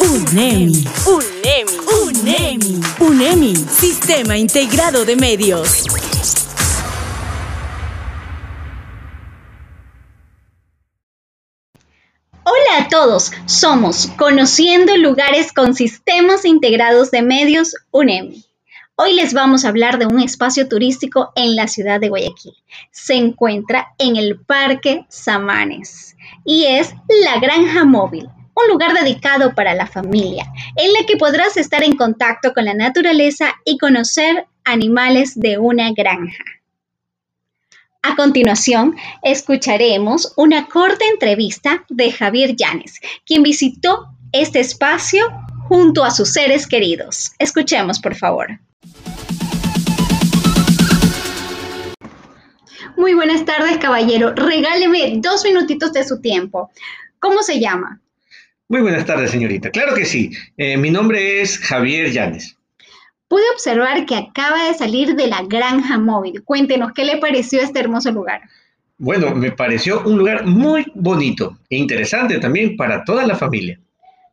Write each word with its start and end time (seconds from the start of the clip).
UNEMI. 0.00 0.84
UNEMI. 1.06 1.72
UNEMI. 2.06 2.80
UNEMI. 3.00 3.56
Sistema 3.56 4.36
Integrado 4.36 5.04
de 5.04 5.16
Medios. 5.16 5.84
Hola 12.44 12.84
a 12.84 12.88
todos, 12.88 13.32
somos 13.46 14.06
Conociendo 14.16 14.96
Lugares 14.96 15.52
con 15.52 15.74
Sistemas 15.74 16.44
Integrados 16.44 17.10
de 17.10 17.22
Medios 17.22 17.74
UNEMI. 17.90 18.44
Hoy 18.94 19.14
les 19.14 19.34
vamos 19.34 19.64
a 19.64 19.68
hablar 19.68 19.98
de 19.98 20.06
un 20.06 20.20
espacio 20.20 20.68
turístico 20.68 21.32
en 21.34 21.56
la 21.56 21.66
ciudad 21.66 22.00
de 22.00 22.08
Guayaquil. 22.08 22.54
Se 22.92 23.14
encuentra 23.14 23.94
en 23.98 24.16
el 24.16 24.38
Parque 24.38 25.06
Samanes 25.08 26.16
y 26.44 26.64
es 26.64 26.94
la 27.24 27.40
Granja 27.40 27.84
Móvil, 27.84 28.28
un 28.58 28.72
lugar 28.72 28.92
dedicado 28.92 29.54
para 29.54 29.74
la 29.74 29.86
familia, 29.86 30.44
en 30.76 30.92
la 30.92 31.04
que 31.06 31.16
podrás 31.16 31.56
estar 31.56 31.82
en 31.82 31.96
contacto 31.96 32.52
con 32.52 32.64
la 32.64 32.74
naturaleza 32.74 33.54
y 33.64 33.78
conocer 33.78 34.46
animales 34.64 35.38
de 35.38 35.58
una 35.58 35.92
granja. 35.92 36.44
A 38.02 38.16
continuación, 38.16 38.96
escucharemos 39.22 40.32
una 40.36 40.66
corta 40.66 41.04
entrevista 41.12 41.84
de 41.88 42.10
Javier 42.12 42.56
Llanes, 42.56 43.00
quien 43.26 43.42
visitó 43.42 44.06
este 44.32 44.60
espacio 44.60 45.24
junto 45.68 46.04
a 46.04 46.10
sus 46.10 46.32
seres 46.32 46.66
queridos. 46.66 47.32
Escuchemos, 47.38 48.00
por 48.00 48.14
favor. 48.14 48.58
Muy 52.96 53.14
buenas 53.14 53.44
tardes, 53.44 53.78
caballero. 53.78 54.32
Regáleme 54.34 55.14
dos 55.18 55.44
minutitos 55.44 55.92
de 55.92 56.04
su 56.04 56.20
tiempo. 56.20 56.70
¿Cómo 57.20 57.42
se 57.42 57.60
llama? 57.60 58.00
Muy 58.70 58.82
buenas 58.82 59.06
tardes, 59.06 59.30
señorita. 59.30 59.70
Claro 59.70 59.94
que 59.94 60.04
sí. 60.04 60.30
Eh, 60.58 60.76
mi 60.76 60.90
nombre 60.90 61.40
es 61.40 61.58
Javier 61.58 62.10
Llanes. 62.12 62.54
Pude 63.26 63.42
observar 63.54 64.04
que 64.04 64.14
acaba 64.14 64.68
de 64.68 64.74
salir 64.74 65.16
de 65.16 65.26
la 65.26 65.42
granja 65.42 65.98
móvil. 65.98 66.42
Cuéntenos, 66.44 66.92
¿qué 66.92 67.06
le 67.06 67.16
pareció 67.16 67.62
este 67.62 67.80
hermoso 67.80 68.12
lugar? 68.12 68.42
Bueno, 68.98 69.34
me 69.34 69.52
pareció 69.52 70.02
un 70.04 70.18
lugar 70.18 70.44
muy 70.44 70.84
bonito 70.94 71.58
e 71.70 71.76
interesante 71.76 72.38
también 72.40 72.76
para 72.76 73.04
toda 73.04 73.26
la 73.26 73.36
familia. 73.36 73.80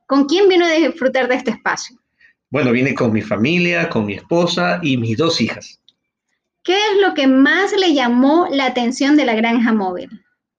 ¿Con 0.06 0.25
quién 0.25 0.50
vino 0.50 0.66
a 0.66 0.72
disfrutar 0.72 1.30
de 1.30 1.36
este 1.36 1.52
espacio? 1.52 1.97
Bueno, 2.50 2.72
vine 2.73 2.94
con 2.94 3.13
mi 3.13 3.22
familia, 3.22 3.88
con 3.88 4.06
mi 4.06 4.16
esposa 4.16 4.80
y 4.81 4.97
mis 4.97 5.17
dos 5.17 5.39
hijas. 5.39 5.80
¿Qué 6.61 6.73
es 6.73 7.02
lo 7.02 7.13
que 7.13 7.28
más 7.28 7.72
le 7.72 7.94
llamó 7.94 8.47
la 8.52 8.66
atención 8.66 9.16
de 9.16 9.25
la 9.25 9.36
granja 9.36 9.72
móvil? 9.72 10.09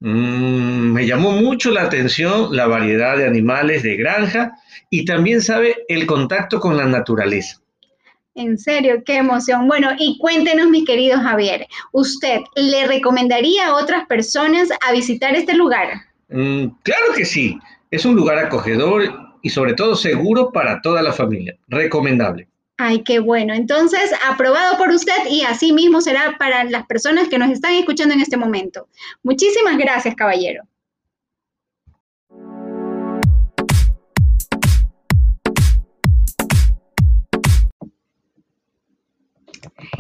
Mm, 0.01 0.93
me 0.93 1.07
llamó 1.07 1.33
mucho 1.33 1.71
la 1.71 1.83
atención 1.83 2.55
la 2.55 2.67
variedad 2.67 3.17
de 3.17 3.27
animales 3.27 3.83
de 3.83 3.97
granja 3.97 4.53
y 4.91 5.05
también 5.05 5.41
sabe 5.41 5.85
el 5.89 6.07
contacto 6.07 6.61
con 6.61 6.77
la 6.77 6.85
naturaleza. 6.85 7.61
En 8.35 8.59
serio, 8.59 9.03
qué 9.05 9.17
emoción. 9.17 9.67
Bueno, 9.67 9.93
y 9.99 10.19
cuéntenos, 10.19 10.69
mi 10.69 10.85
querido 10.85 11.19
Javier, 11.19 11.67
¿usted 11.93 12.41
le 12.55 12.87
recomendaría 12.87 13.69
a 13.69 13.77
otras 13.77 14.07
personas 14.07 14.69
a 14.87 14.93
visitar 14.93 15.35
este 15.35 15.55
lugar? 15.55 15.89
Mm, 16.29 16.67
claro 16.83 17.15
que 17.17 17.25
sí. 17.25 17.59
Es 17.91 18.05
un 18.05 18.15
lugar 18.15 18.37
acogedor 18.39 19.05
y 19.41 19.49
sobre 19.49 19.73
todo 19.73 19.97
seguro 19.97 20.53
para 20.53 20.83
toda 20.83 21.01
la 21.01 21.15
familia. 21.15 21.57
Recomendable. 21.69 22.49
Ay, 22.79 23.03
qué 23.05 23.21
bueno. 23.21 23.55
Entonces, 23.55 24.13
aprobado 24.29 24.77
por 24.77 24.91
usted 24.91 25.27
y 25.31 25.43
así 25.43 25.73
mismo 25.73 26.03
será 26.03 26.37
para 26.39 26.65
las 26.65 26.87
personas 26.87 27.29
que 27.29 27.39
nos 27.39 27.51
están 27.51 27.73
escuchando 27.75 28.15
en 28.15 28.21
este 28.21 28.37
momento. 28.37 28.89
Muchísimas 29.23 29.79
gracias, 29.79 30.15
caballero. 30.15 30.63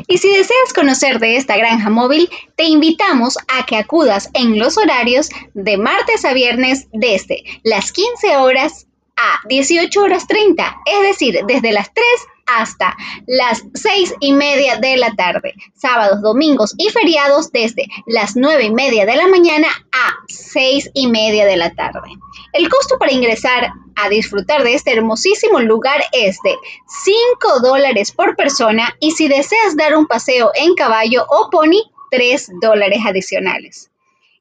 Y 0.08 0.18
si 0.18 0.28
deseas 0.28 0.72
conocer 0.74 1.18
de 1.18 1.36
esta 1.36 1.56
granja 1.56 1.90
móvil, 1.90 2.28
te 2.56 2.64
invitamos 2.64 3.38
a 3.48 3.64
que 3.66 3.76
acudas 3.76 4.30
en 4.34 4.58
los 4.58 4.76
horarios 4.78 5.30
de 5.54 5.78
martes 5.78 6.24
a 6.24 6.32
viernes 6.32 6.86
desde 6.92 7.42
las 7.64 7.92
15 7.92 8.36
horas 8.36 8.86
a 9.16 9.40
18 9.48 10.02
horas 10.02 10.26
30, 10.26 10.80
es 10.86 11.02
decir, 11.02 11.40
desde 11.46 11.72
las 11.72 11.92
3 11.92 12.04
hasta 12.46 12.96
las 13.26 13.64
seis 13.74 14.14
y 14.20 14.32
media 14.32 14.76
de 14.76 14.96
la 14.96 15.14
tarde, 15.16 15.54
sábados, 15.74 16.22
domingos 16.22 16.74
y 16.78 16.88
feriados 16.90 17.50
desde 17.52 17.86
las 18.06 18.36
nueve 18.36 18.64
y 18.64 18.70
media 18.70 19.04
de 19.04 19.16
la 19.16 19.26
mañana 19.26 19.66
a 19.92 20.14
seis 20.28 20.90
y 20.94 21.08
media 21.08 21.44
de 21.44 21.56
la 21.56 21.74
tarde. 21.74 22.08
El 22.52 22.68
costo 22.68 22.98
para 22.98 23.12
ingresar 23.12 23.72
a 23.96 24.08
disfrutar 24.08 24.62
de 24.62 24.74
este 24.74 24.92
hermosísimo 24.92 25.60
lugar 25.60 26.02
es 26.12 26.38
de 26.44 26.54
5 26.86 27.60
dólares 27.60 28.12
por 28.12 28.36
persona 28.36 28.94
y 29.00 29.12
si 29.12 29.26
deseas 29.26 29.76
dar 29.76 29.96
un 29.96 30.06
paseo 30.06 30.52
en 30.54 30.74
caballo 30.74 31.26
o 31.28 31.50
pony, 31.50 31.82
3 32.10 32.52
dólares 32.60 33.00
adicionales. 33.04 33.90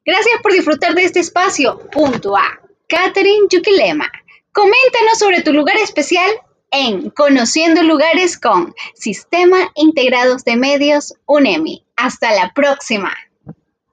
Gracias 0.04 0.40
por 0.42 0.52
disfrutar 0.52 0.94
de 0.94 1.04
este 1.04 1.20
espacio. 1.20 1.80
Punto 1.90 2.36
A. 2.36 2.60
Catherine 2.88 3.48
Yukilema. 3.50 4.10
Coméntanos 4.56 5.18
sobre 5.18 5.42
tu 5.42 5.52
lugar 5.52 5.76
especial 5.76 6.30
en 6.70 7.10
Conociendo 7.10 7.82
Lugares 7.82 8.40
con 8.40 8.74
Sistema 8.94 9.70
Integrados 9.74 10.44
de 10.44 10.56
Medios 10.56 11.12
UNEMI. 11.26 11.84
Hasta 11.94 12.32
la 12.32 12.54
próxima. 12.54 13.12